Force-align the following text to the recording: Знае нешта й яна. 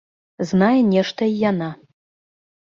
Знае 0.51 0.77
нешта 0.93 1.21
й 1.27 1.37
яна. 1.51 1.69